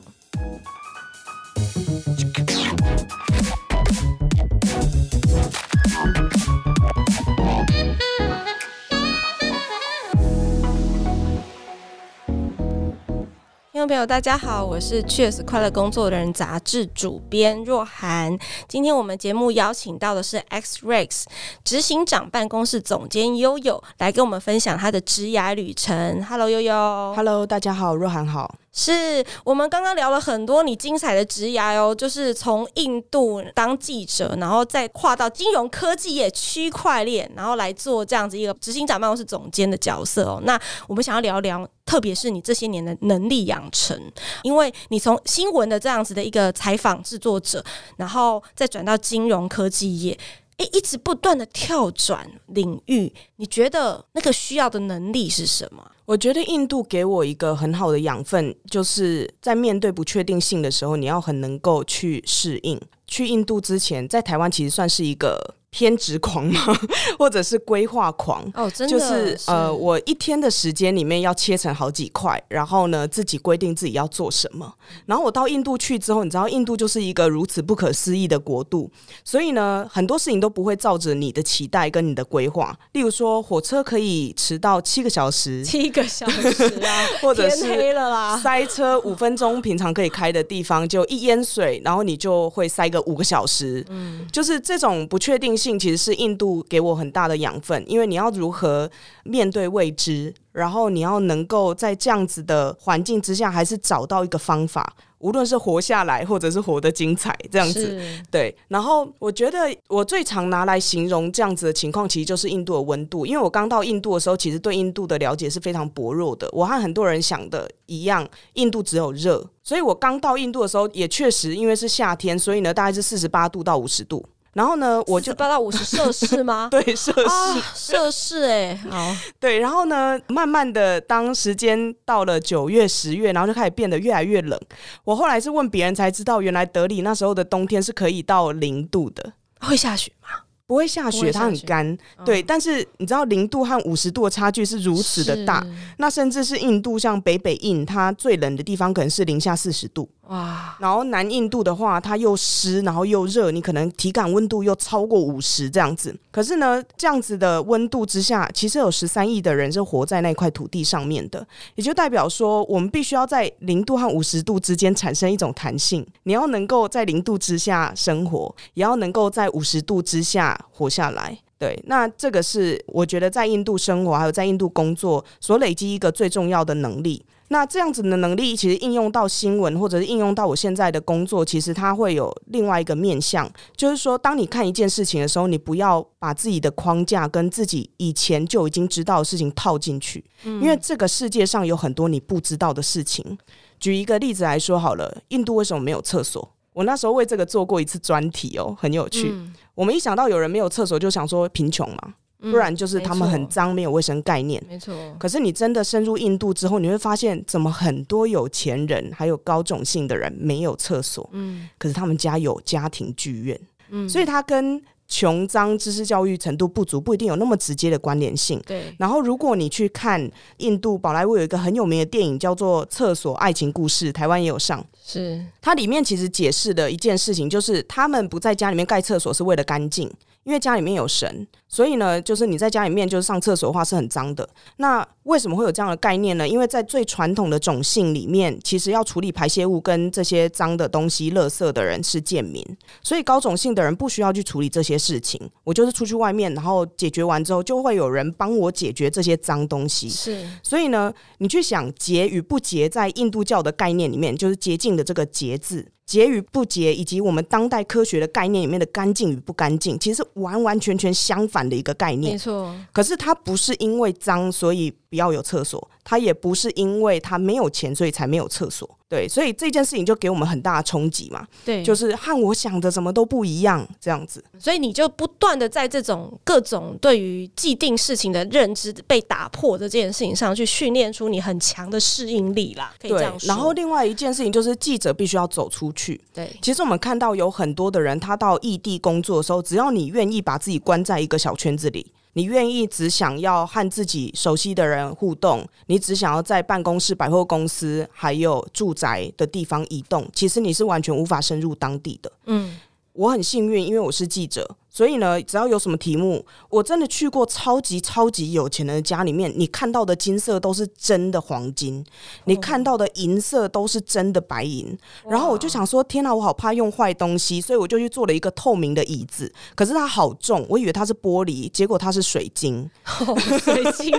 [13.85, 18.35] 众朋友，大家好，我是 Cheers 快乐工作的人杂志主编若涵。
[18.67, 21.25] 今天我们节目邀请到的是 XREX
[21.63, 26.25] 执行长办公室总监悠悠，来跟我们分享他的职涯旅程。
[26.25, 27.13] Hello，悠悠。
[27.15, 28.55] Hello，大家好，若涵好。
[28.73, 40.41] 是我们刚刚聊了很多你精彩的职涯哦，就是从印度当记者，然后再跨到金融科技业、区块链，然后来做这样子一个执行长办公室总监的角色哦。
[40.43, 43.99] 那我们想要聊聊，特别是你这些年的能力养成，
[44.43, 47.65] 因为你从新闻的这样子的一个采访制作者，
[47.97, 50.19] 然后再转到金融科技业。
[50.59, 55.85] 诶，一直不断的跳转领域，你觉得那个需要的能力是什么？
[56.05, 62.81] 我觉得印度给我一个很好的养分，就是在面对不确定性的时候，你要很能够去适应。
[63.09, 66.61] 去印度之前，在台湾其实算是一个偏执狂吗？
[67.19, 68.49] 或者是规划狂？
[68.55, 74.73] 哦，真的就是呃，我一天的时间里面要切成好几块，然后呢，自己规定自己要做什么。
[75.07, 78.89] 然后我到印度去之后，你知道印度就是一个如此不可思议的国度，
[79.25, 82.73] 所以呢，很多事情都不会照着你的期待跟你的规划。
[82.93, 86.49] 例如说，火车可以迟到七个小时，七个小时
[86.85, 93.85] 啊， 或者是天黑了啦，塞车五分钟，平常可以开的地方就一淹水，然后你就会塞个五个小时。
[93.89, 95.64] 嗯，就是这种不确定性。
[95.65, 98.91] 性其实是印度给我很大的养分，因为你要如何
[99.25, 107.99] 面对未知，然后你要能够在这样子的环境之下，还是找到一个方法，无论是活下来，或者是活得精彩，这样子。
[108.31, 108.55] 对。
[108.69, 113.25] 然后我觉得我最常拿来形容这样子的情况，其实就是印度的温度。
[113.25, 116.47] 因为我刚到印度的时候，其实对印度的了解是非常薄弱的。
[116.53, 124.25] 我和很多人想的一样，印度只有热，所以我刚到印度的时候，也确实因为是夏天，所以呢，大概是四十八度到五十度。
[124.55, 126.69] 然后呢，我就48到五十 摄氏吗？
[126.71, 129.59] 对，摄氏摄氏哎，好对。
[129.59, 134.59] 然后呢，慢慢的，当时间到了九月、十月，然后就开始变得越来越冷。
[135.05, 139.33] 我后来是问别人才知道，原来德里那时候的冬天是可以到零度的。
[139.61, 140.29] 会下雪吗？
[140.67, 141.97] 不会下雪，它很干。
[142.25, 145.63] 对，但是你知道零度和五十度的差距是如此的大，
[145.99, 150.09] 那甚至是印度像北北印，它最冷的地方可能是零下四十度。
[150.29, 156.15] 哇，然后南印度的话，它又湿，然后又热，你可能体感温度又超过五十这样子。
[156.31, 166.07] 可是呢，这样子的温度之下，其实有十三亿的人是活在那块土地上面的，也就代表说，我们必须要在零度和五十度之间产生一种弹性。
[166.23, 171.39] 你要能够在零度之下生活，也要能够在五十度之下活下来。
[171.59, 177.25] 对，那这个是我觉得在印度生活还有在印度工作所累积一个最重要的能力。
[177.55, 193.39] 那这样子的能力，其实应用到新闻，或者是应用到我现在的工作，其实它会有另外一个面向，就是说，当你看一件事情的时候，你不要把自己的框架跟自己以前就已经知道的事情套进去，因为这个世界上有很多你不知道的事情。
[193.79, 196.57] 举一个例子来说好了，印度为什么没有厕所？
[196.73, 199.33] 我那时候为这个做过一次专题哦，很有趣。
[199.77, 202.15] 我们一想到有人没有厕所，就想说贫穷嘛。
[202.51, 204.63] 不然就是他们很脏，没有卫生概念。
[204.69, 204.95] 没错。
[205.19, 211.29] 可是你真的深入印度之后，你会发现，怎么很多有钱人还有高种姓的人没有厕所。
[211.33, 211.69] 嗯。
[211.79, 213.61] 可是他们家有家庭剧院。
[213.91, 214.09] 嗯。
[214.09, 218.61] 所以他跟穷脏、知识教育程度不足不一定有那么直接的关联性。
[218.67, 218.95] 对。
[218.99, 224.85] 然后，如果你去看印度宝莱坞有一个很有名的电影叫做《厕所爱情故事》，台湾也有上。
[225.05, 225.45] 是。
[225.61, 230.11] 它里面其实解释的一件事情，就是他们不在家里面盖厕所是为了干净。
[230.45, 234.49] 因为家里面有神，所以呢，就是你在家里面就是上厕所的话是很脏的。
[234.77, 236.47] 那为什么会有这样的概念呢？
[236.47, 242.63] 因为在最传统的种姓里面，其实要处理排泄物跟这些脏的东西、垃圾的人是贱民，
[243.03, 245.41] 所以高种姓的人不需要去处理这些事情。
[245.65, 250.11] 我就是出去外面，然后解决完之后，就会有人帮我解决这些脏东西。
[250.11, 255.87] 是，所以呢，你去想洁与不洁，在印度教的概念里面，就是洁净的这个洁字。
[256.07, 262.33] 洁与不洁，以及我们当代科学的概念里面的干净与不干净，其实完完全全相反的一个概念。
[262.35, 265.91] 没错，可是它不是因为脏，所以不要有厕所。
[266.05, 268.89] 他也不是因为他没有钱，所以才没有厕所。
[269.09, 271.47] 对，所以这件事情就给我们很大的冲击嘛。
[271.65, 274.43] 对，就是和我想的什么都不一样，这样子。
[274.59, 282.93] 所以你就不断的在这种各种对于既定事情的认知被打破的这件事情上去训练出你很强的适应力啦。
[283.01, 283.47] 可以这样说。
[283.47, 286.21] 对，然后另外一件事情就是记者必须要走出去。
[286.33, 292.13] 对，其实我们看到有很多的人，他到异地工作的时候，只要你愿意把自己关在一个小圈子里。
[292.35, 302.31] 你愿意只想要和自己熟悉的人互动，你只想要在办公室、百货公司还有住宅的地方移动，其实你是完全无法深入当地的。
[302.47, 302.79] 嗯，
[303.13, 304.77] 我很幸运，因为我是记者。
[304.95, 312.07] 所以呢，只要有什么题目，我真的去过超级超级有钱人的家里面，你看到的金色都是真的黄金，
[312.45, 314.97] 你看到的银色都是真的白银。
[315.29, 319.53] 然后我就想说，天哪，我好怕用坏东西，所以我就去做了一个透明的椅子。
[319.75, 322.89] 可是它好重，我以为它是玻璃，结果它是水晶。
[323.27, 324.13] 哦，水晶。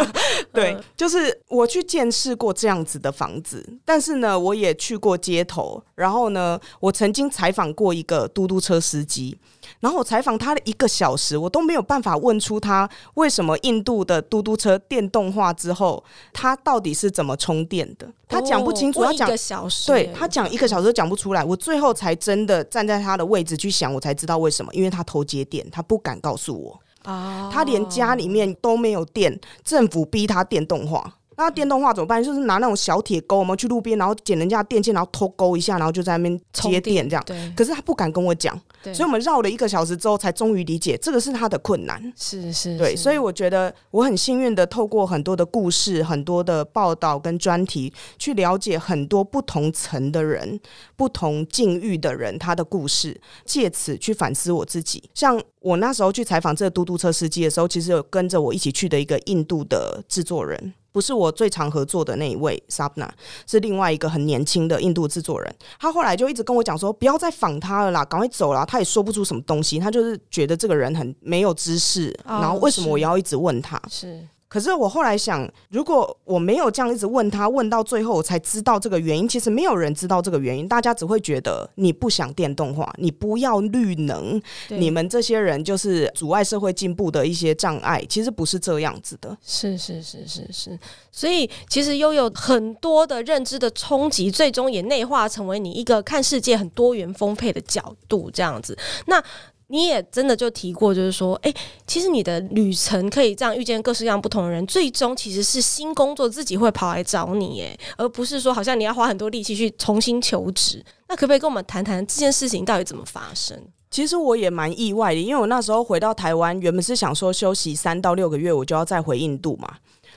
[0.52, 9.38] 对，就是我去见识过这样子的房子，但是呢，我也去过街头，然后呢，我曾经采访过一个嘟嘟车司机。
[9.80, 16.02] 然后我采访他了一个小时，我都没有办法问出他为什么印度的嘟嘟车电动化之后，
[16.32, 18.08] 他到底是怎么充电的？
[18.28, 21.42] 他讲不清楚，他讲一个小时，对，他讲一个小时都讲不出来。
[21.44, 31.14] 我最后才真的站在他的位置去想，我才知道为什么，因为他偷接电，他不敢告诉我啊，他连家里面都没有电，政府逼他电动化。
[31.38, 32.22] 那电动化怎么办？
[32.22, 37.22] 就是拿那种小铁钩，我们去路边，然后捡人家电线，然后偷勾一下，然后就在那边接电这样。
[37.24, 37.52] 对。
[37.56, 38.60] 可是他不敢跟我讲，
[38.92, 42.12] 所以我们绕了一个小时之后，才终于理解这个是他的困难。
[42.16, 42.76] 是是。
[42.76, 50.58] 对，所以我觉得我很幸运的透过很多的故事、很多的报道跟专题，去了解很多不同层的人、
[50.96, 55.08] 不同境遇的人他的故事，借此去反思我自己。
[55.14, 60.74] 像我那时候去采访这个嘟嘟车司机的时候，其实有跟着我一起去的一个印度的制作人。
[60.90, 63.08] 不是我最常合作的那一位 Sabna，
[63.46, 65.54] 是另外一个很年轻的印度制作人。
[65.78, 68.64] 他后来就一直跟我讲说，不要再仿他了啦，赶快走啦。
[68.64, 73.80] 他也说不出什么东西，他就是觉得这个人很没有知识，哦、然后为什么我要一直问他？
[73.88, 74.26] 是。
[74.48, 89.36] 可是我后来想，如果我没有这样一直问他，问到最后我才知道这个原因，其实没有人知道这个原因，大家只会觉得你不想电动化，你不要绿能，你们这些人就是阻碍社会进步的一些障碍，其实不是这样子的。
[89.44, 90.78] 是是是是是，
[91.12, 98.78] 所以其实拥有很多的认知的冲击，最终也内化成为你一个看世界很多元丰沛的角度，这样子。
[99.06, 99.22] 那。
[99.70, 110.84] 你也真的就提过，就是说，哎、欸，其实你的旅程可以这样遇见各式各样不同的人，最终其实是新工作自己会跑来找你，哎，而不是说好像你要花很多力气去重新求职。
[111.06, 113.58] 那可不可以跟我们谈谈这件事情到底怎么发生？
[113.90, 119.70] 其实我也蛮意外的，因为我那时候回到台湾，原本是想说休息三到六个月，我就要再回印度嘛，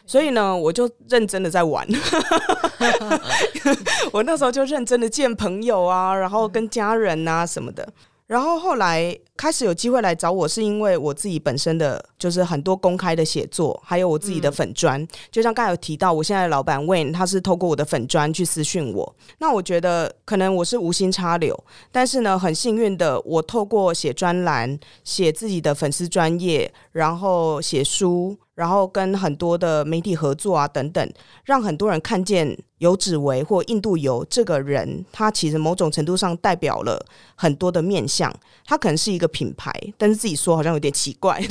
[0.06, 1.88] 所以呢，我就认真的在玩。
[4.12, 7.88] 我那时候就认真的见朋友啊，然后跟家人啊什么的。
[8.32, 15.02] 然后后来开始有机会来找我，是因为我自己本身的就是很多公开的写作，还有我自己的粉砖。
[15.02, 19.16] 嗯、就像刚才有提到，我现在的老板 Wayne 他是透过我的粉砖去私讯我。
[19.40, 21.60] 那我觉得可能我是无心插柳，
[21.92, 28.38] 但是呢，很幸运的，我透过写专栏、写自己的粉丝专业，然后写书。
[28.54, 31.12] 然后跟很多的媒体合作啊，等等，
[31.46, 37.04] 让很多人看见游子维或印度游这个人，他其实某种程度上代表了
[37.34, 38.32] 很多的面相。
[38.64, 41.42] 他可能是一个品牌，但是自己说好像有点奇怪。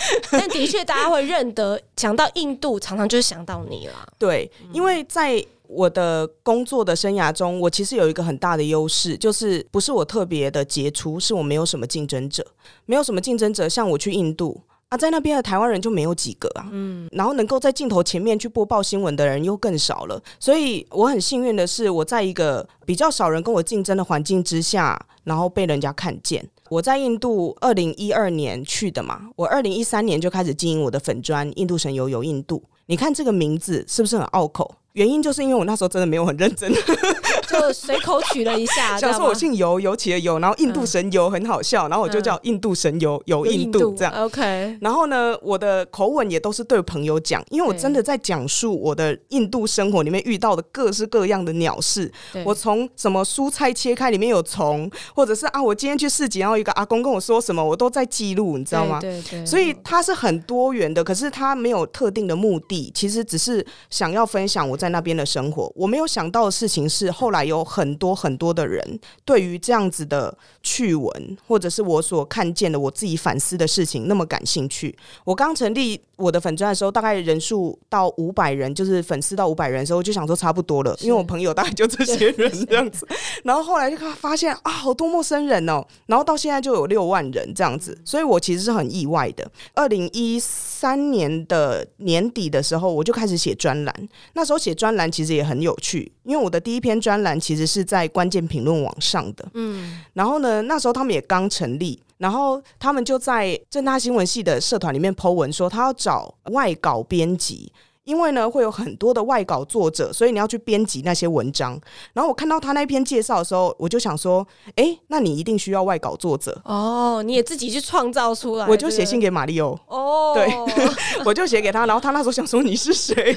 [0.32, 4.06] 但的确，大家会认得，想到印度，常常就是想到你啦。
[4.18, 12.46] 对，因为在我的工作的生涯中，我其实有一个很大的优势，就是不是我特别的杰出，是我没有什么竞争者，
[12.86, 13.68] 没有什么竞争者。
[13.68, 14.60] 像我去印度。
[14.88, 26.46] 啊，在那边的台湾人就没有几个啊，嗯，然后能够在镜头前面去播报新闻的人又更少了，所以我很幸运的是，我在一个比较少人跟我竞争的环境之下，然后被人家看见。
[26.72, 32.62] 我在印度二零一二年去的嘛，我二零一三年就开始经营我的粉砖“印度神油油印度”。
[32.88, 34.74] 你看这个名字是不是很拗口？
[34.92, 36.70] 原因就是因为我那时候真的没有很认真，
[37.48, 44.12] 就随口取了一下， 想说我姓游，游起的游，然后印度神游很好笑，然后我就叫印度神游游印度这样。
[44.12, 52.12] OK，然后呢，我的口吻也都是对朋友讲，因为我真的在讲述我的印度生活里面遇到的各式各样的鸟事。
[52.44, 59.00] 我从什么蔬菜切开里面有虫，或者是啊，我今天去市集，然后一个阿公跟我说什么，我都在记录，你知道吗？
[59.00, 59.46] 对对。
[59.46, 64.76] 所以它是很多元的，可是它没有特定的目的，其实只是想要分享我。
[64.82, 74.92] 在那边的生活，我没有想到的事情是，后来有很多很多的人对于这样子的趣闻，或者是我所看见的我自己反思的事情那么感兴趣。
[75.22, 83.06] 我刚成立我的粉专的时候，大概人数到五百人，就是粉丝到五百人的时候，我就想说差不多了，因为我朋友大概就这些人这样子。
[83.44, 89.48] 然后后来就发现啊，好多陌生人哦，然后到现在就有六万人这样子，所以我其实是很意外的。
[89.74, 94.71] 二零一三年的年底的时候，我就开始写专栏，那时候写。
[94.74, 107.72] 专栏其实也很有趣，因为我的第一篇专栏其实是在关键评论网上的，嗯，然后呢，那时候他们也刚成立，然后他们就在正大新闻系的社团里面 po 文说，他要找外稿编辑。
[108.04, 111.78] 因为呢，会有很多的外稿作者，所以你要去编辑那些文章。
[112.12, 118.66] 然后我看到他那篇介绍的时候，我就想说，哎，那你一定需要外稿作者哦，你也自己去创造出来。
[118.66, 120.48] 我就写信给马利欧哦，对，
[121.24, 121.86] 我就写给他。
[121.86, 123.36] 然后他那时候想说，你是谁？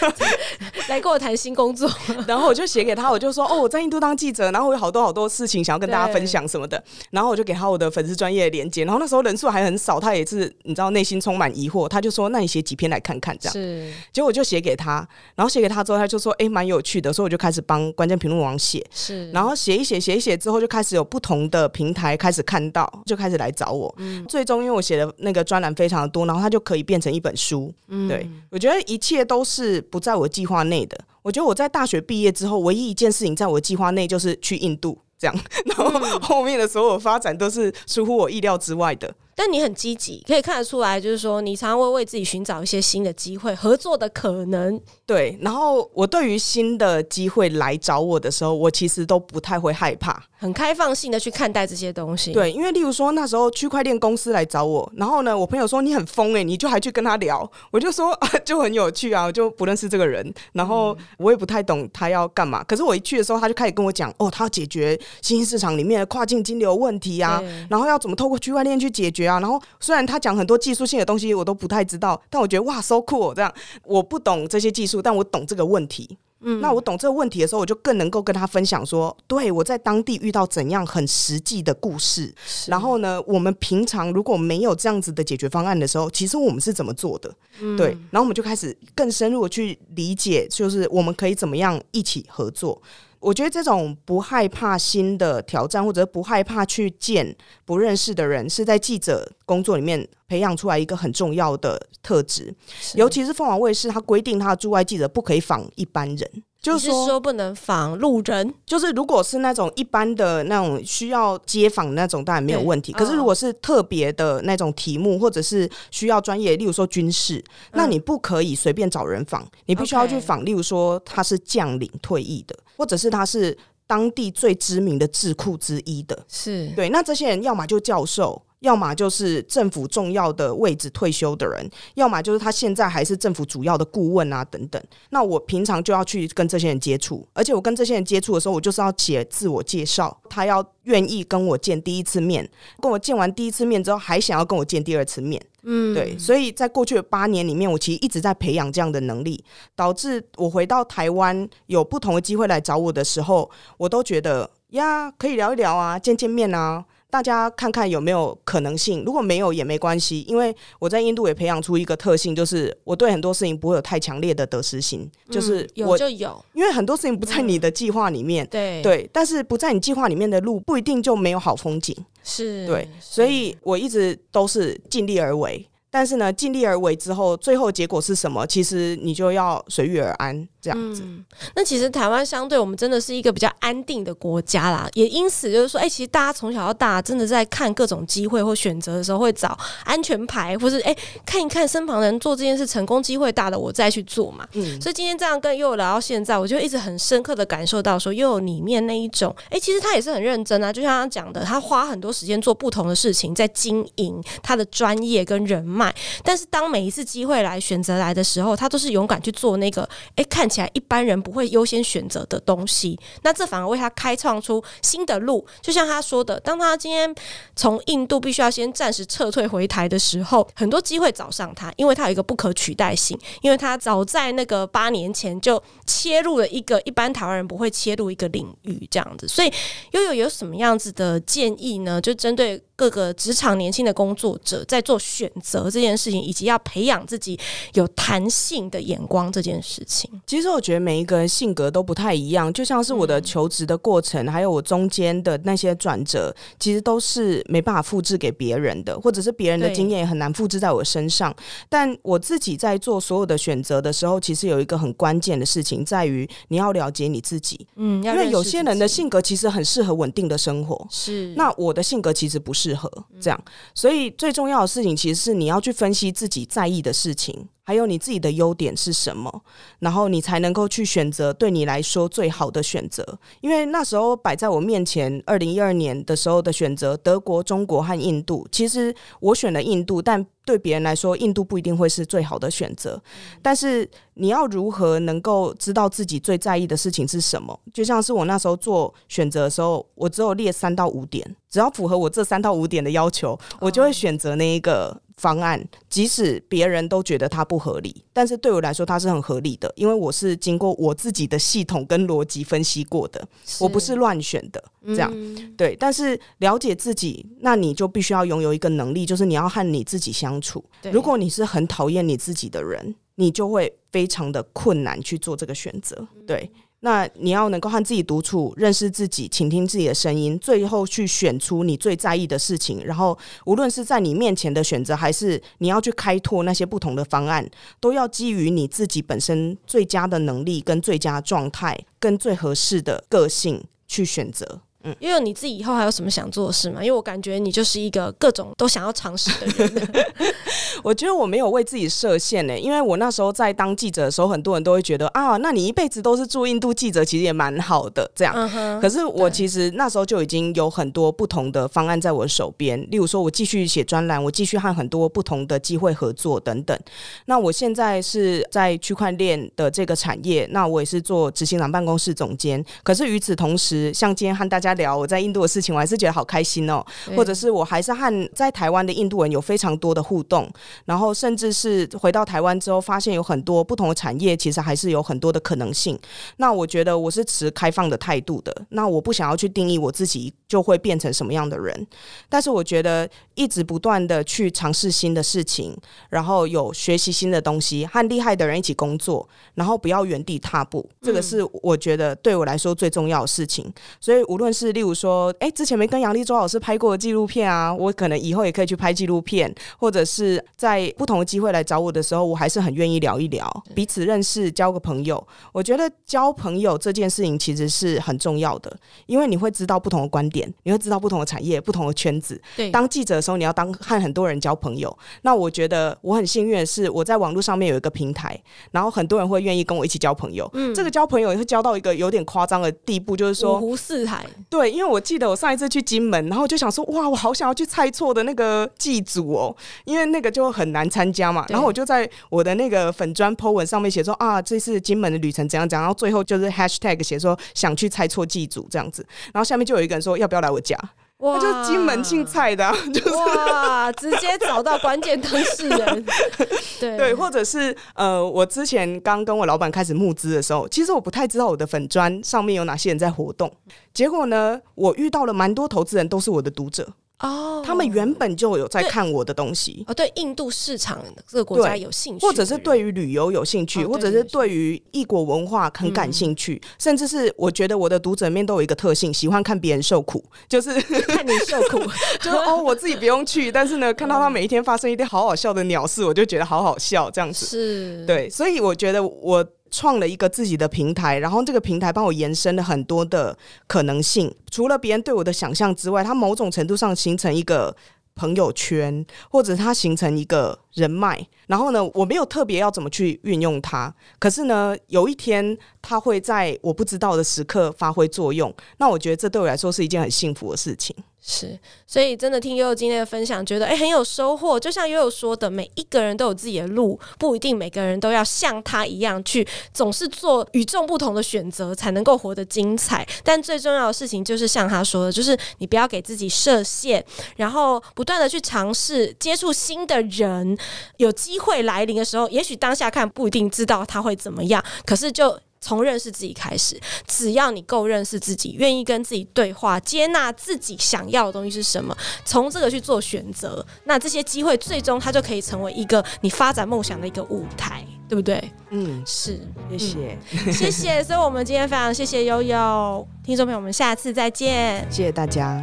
[0.88, 1.88] 来跟我谈新工作。
[2.26, 6.82] 然后我就写给他，我就说，哦，我在印度当记者，然后我有好多好多事情想要跟大家分享什么的。
[7.10, 8.84] 然后我就给他我的粉丝专业的连接。
[8.84, 13.52] 然后那时候人数还很少，他也是你知道内心充满疑惑，他就说，那你写几篇来看看这样。
[13.70, 13.92] 是。
[14.12, 19.30] 结果我就写给他，然后写给他之后，他就说：“哎，蛮有趣的。”所以我就开始帮关键评论网写，是。
[19.30, 23.94] 然后写一写，写一写之后，就开始有不同的平台开始看到，就开始来找我。
[23.98, 24.24] 嗯。
[24.26, 27.72] 最终，因为我写的那个专栏非常的多，然后它就可以变成一本书。
[27.88, 28.08] 嗯。
[28.08, 30.98] 对，我觉得一切都是不在我计划内的。
[31.22, 35.40] 我觉得我在大学毕业之后，唯一一件事情在我计划内就是去印度，这样。
[35.66, 39.14] 然后后面的所有发展都是出乎我意料之外的。
[39.42, 44.78] 但你很积极，可以看得出来，就是说你常常会为自己寻找一些新的机会、合作的可能。
[45.06, 52.34] 对，然后我对于新的机会来找我的时候，我其实都不太会害怕，很开放性的去看待这些东西。
[52.34, 62.62] 对，因为例如说那时候区块链公司来找我，然后呢，我朋友说你很疯诶、欸，你就还去跟他聊，我就说啊，就很有趣啊，我就不认识这个人，然后我也不太懂他要干嘛。
[62.64, 69.40] 可是我一去的时候，他就开始跟我讲，哦，他要解决新兴市场里面的跨境金流问题啊，然后要怎么透过区块链去解决啊。
[69.40, 73.52] 然后虽然他讲很多技术性的东西，我都不太知道，但我觉得哇，so cool 这样。
[73.84, 75.00] 我不懂这些技术。
[75.02, 82.34] 但我懂这个问题，嗯，那我懂这个问题的时候，我就更能够跟他分享说，对我在当地遇到怎样很实际的故事。
[82.66, 87.32] 然后呢，我们平常如果没有这样子的解决方案的时候，其实我们是怎么做的？
[87.60, 87.96] 嗯，对。
[88.10, 92.82] 然后我们就开始更深入的去理解，就是我们可以怎么样一起合作。
[93.20, 102.54] 我觉得这种不害怕新的挑战，或者不害怕去见不认识的人，是在记者工作里面培养出来一个很重要的特质。
[102.94, 106.42] 尤其是凤凰卫视，它规定它的驻外记者不可以访一般人。
[106.60, 112.92] 就是说，不能访路人，就是如果是那种一般的那种需要街访那种，当然没有问题。
[112.92, 120.44] 可是如果是特别的那种题目，或者是需要专业，例如说军事，嗯、那你不可以随便找人访，你必须要去访。
[120.44, 123.56] 例如说他是将领退役的，或者是他是
[123.86, 126.90] 当地最知名的智库之一的，是对。
[126.90, 128.40] 那这些人要么就教授。
[128.60, 134.82] 要么就是政府重要的位置退休的人，要么就是他现在还是政府主要的顾问啊等等。
[135.10, 140.20] 那我平常就要去跟这些人接触，而且我跟这些人接触的时候，我就是要写自我介绍。
[140.28, 142.48] 他要愿意跟我见第一次面，
[142.80, 145.42] 跟我见完第一次面之后，还想要跟我见第二次面。
[145.62, 146.16] 嗯，对。
[146.18, 149.42] 所以在过去的八年里面，我其实一直在培养这样的能力，
[149.74, 156.84] 导致我回到台湾有不同的机会来找我的时候，我都觉得呀，可以聊一聊啊，见见面啊。
[157.10, 175.66] 大家看看有没有可能性，如果没有也没关系，因为我在印度也培养出一个特性，就是我对很多事情不会有太强烈的得失心，嗯、就是我有就有，因为很多事情不在你的计划里面，嗯、对对，但是不在你计划里面的路不一定就没有好风景，是对，所以我一直都是尽力而为。
[175.92, 178.46] 但是呢，尽力而为之后，最后结果是什么？
[178.46, 181.02] 其实你就要随遇而安这样子。
[181.04, 194.46] 嗯、那其实台湾相对我们真的是一个比较安定的国家啦，也因此就是说，哎、欸，其实大家从小到大真的在看各种机会或选择的时候，会找安全牌，或是哎、欸、看一看身旁人做这件事成功机会大的，我再去做嘛。
[194.52, 205.92] 嗯，所以今天这样跟 Yoyo 聊到现在，我就一直很深刻的感受到说，Yoyo 里面那一种，哎、欸，其实他也是很认真啊，就像他讲的，他花很多时间做不同的事情，在经营他的专业跟人脉，
[206.22, 212.98] 但是当当每一次机会来选择来的时候，他都是勇敢去做那个，哎，看起来一般人不会优先选择的东西。
[213.22, 215.46] 那这反而为他开创出新的路。
[215.62, 217.14] 就像他说的，当他今天
[217.54, 229.28] 从印度必须要先暂时撤退回台的时候，很多机会找上他，因为他有一个不可取代性，因为他早在那个八年前就切入了一个一般台湾人不会切入一个领域，这样子。
[229.28, 229.52] 所以
[229.92, 232.00] 悠悠有什么样子的建议呢？
[232.00, 232.60] 就针对。
[232.80, 237.38] 各个职场年轻的工作者在做选择这件事情，以及要培养自己
[237.74, 242.50] 有弹性的眼光这件事情，其实我觉得每一个人性格都不太一样。
[242.50, 251.36] 就像是我的求职的过程，嗯、还有我中间的那些转折，其实都是没办法复制给别人的，或者是别人的经验也很难复制在我身上。
[251.68, 257.66] 但我自己在做所有的选择的时候，其实有一个很关键的事情，在于你要了解你自己。
[257.76, 261.34] 嗯，因为有些人的性格其实很适合稳定的生活，是。
[261.36, 262.90] 那我的性格其实不适合
[263.20, 263.44] 这样，
[263.74, 267.48] 所以最重要的事情其实是你要去分析自己在意的事情。
[267.70, 269.32] 还有你自己的优点是什么，
[269.78, 273.16] 然后你才能够去选择对你来说最好的选择。
[273.42, 278.44] 因为那时候摆在我面前，二零一二年的时候的选择，德国、中国和印度。
[278.50, 283.00] 其实我选了印度，但对别人来说，印度不一定会是最好的选择。
[283.40, 287.56] 但是你要如何能够知道自己最在意的事情是什么？
[287.72, 295.00] 就像是我那时候做选择的时候，我只有列三到五点，只要符合我这三到五点的要求，我就会选择那一个。
[295.20, 303.22] 方案，即使别人都觉得它不合理，但是对我来说它是很合理的，因为我是经过我自己的系统跟逻辑分析过的，
[303.60, 305.76] 我不是乱选的，这样、嗯、对。
[305.78, 310.64] 但是了解自己，那你就必须要拥有一个能力，就是你要和你自己相处。
[310.90, 316.50] 如果你是很讨厌你自己的人，你就会非常的困难去做这个选择，对。
[316.82, 322.82] 那你要能够和自己独处，认识自己，倾听自己的声音，最后去选出你最在意的事情。
[322.84, 327.46] 然后，无论是在你面前的选择，还是你要去开拓那些不同的方案，
[327.80, 334.62] 都要基于你自己本身最佳的能力、跟最佳状态、跟最合适的个性去选择。
[334.82, 336.82] 嗯，因为你自己以后还有什么想做的事吗？
[336.82, 340.04] 因为我感觉你就是一个各种都想要尝试的人。
[340.82, 348.34] 我觉得我没有为自己设限呢、欸，因为我那时候在当记者的时候，很多人都会觉得啊，那你一辈子都是驻印度记者，其实也蛮好的这样。
[348.34, 356.78] 嗯、可是我其实那时候就已经有很多不同的方案在我手边，例如说我继续写专栏，我继续和很多不同的机会合作等等。
[357.26, 362.64] 那我现在是在区块链的这个产业，那我也是做执行长办公室总监。
[362.82, 366.84] 可是与此同时，像今天和大家聊我在印度的事情，我还是觉得好开心哦。
[367.16, 370.50] 或者是我还是和在台湾的印度人有非常多的互动。
[370.84, 375.98] 然后，甚至是回到台湾之后，发现有很多不同的产业，其实还是有很多的可能性。
[376.36, 378.54] 那我觉得我是持开放的态度的。
[378.70, 381.86] 那我不想要去定义我自己就会变成什么样的人，
[382.28, 385.76] 但是我觉得一直不断的去尝试新的事情，
[386.08, 393.72] 然后有学习新的东西，和厉害的人一起工作，然后不要原地踏步，这个是我觉得对我来说最重要的事情。
[394.00, 405.26] 所以无论是例如说，哎，之前没跟杨力州老师拍过的纪录片啊，我可能以后也可以去拍纪录片，或者是在不同的机会来找我的时候，我还是很愿意聊一聊，彼此认识，交个朋友。
[405.52, 408.74] 我觉得交朋友这件事情其实是很重要的，
[409.06, 412.40] 因为你会知道不同的观点，你会知道不同的产业、不同的圈子。
[412.56, 414.96] 对，当记者的时候，你要当和很多人交朋友。
[415.22, 418.40] 那我觉得我很幸运的是，我在网络上面有一个平台，
[418.70, 420.48] 然后很多人会愿意跟我一起交朋友。
[420.54, 424.26] 嗯，这个交朋友也会交到一个有点夸张的地步，就是说五湖四海。
[424.50, 440.76] 对，因为我记得我上一次去金门，然后就想说，哇，我好想要去猜错的那个祭祖哦，因为那个就很难参加嘛，然后我就在我的那个粉砖 po 文上面写说啊，这次金门的旅程怎样怎样，然后最后就是 hashtag 写说想去猜错祭祖这样子，然后下面就有一个人说要不要来我家，
[441.20, 446.04] 哇，他就是金门庆菜的，啊， 就是哇，直接找到关键当事人，
[446.80, 446.96] 对。
[446.96, 453.52] 对，或者是呃，我之前刚跟我老板开始募资的时候，其实我不太知道我的粉砖上面有哪些人在活动，
[453.92, 456.88] 结果呢，我遇到了蛮多投资人都是我的读者。
[457.20, 470.72] 哦，oh, 他们原本就有在看我的东西，哦，对印度市场这个国家有兴趣，或者是对于旅游有兴趣，哦、或者是对于异国文化很感兴趣，嗯、甚至是我觉得我的读者面都有一个特性，喜欢看别人受苦，就是
[471.06, 471.78] 看你受苦，
[472.20, 477.46] 就是哦，我自己不用去，但是呢， 看到他每一天发生一点好好笑的鸟事，我就觉得好好笑，这样子。
[477.46, 478.06] 是。
[478.06, 479.46] 对，所以我觉得我。
[479.70, 484.34] 创了一个自己的平台，然后这个平台帮我延伸了很多的可能性。
[484.50, 487.74] 除了别人对我的想象之外，它某种程度上形成一个
[488.14, 491.26] 朋友圈，或者它形成一个人脉。
[491.46, 498.54] 然后呢，我没有特别要怎么去运用它，可是呢，有一天它会在我不知道的时刻发挥作用。
[498.78, 500.94] 那我觉得这对我来说是一件很幸福的事情。
[501.22, 504.58] 是，所以真的听悠悠今天的分享，觉得诶很有收获。
[504.58, 513.06] 就像悠悠说的，每一个人都有自己的路，不一定每个人都要像他一样去，总是做与众不同的选择，才能够活得精彩。
[513.22, 517.04] 但最重要的事情就是像他说的，就是你不要给自己设限，
[517.36, 520.56] 然后不断的去尝试接触新的人。
[520.96, 525.38] 有机会来临的时候，也许当下看不一定知道他会怎么样，可是就。
[525.60, 538.42] 从认识自己开始，只要你够认识自己，愿意跟自己对话，接纳自己想要的东西是什么，从这个去做选择，那这些机会最终它就可以成为一个你发展梦想的一个舞台，对不对？
[538.70, 539.40] 嗯，是，
[539.70, 541.04] 谢谢，嗯、 谢谢。
[541.04, 545.62] 所以，我们今天非常谢谢悠悠，听众朋友们，下次再见，谢谢大家。